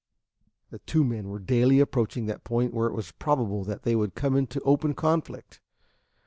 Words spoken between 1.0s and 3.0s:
men were daily approaching that point where it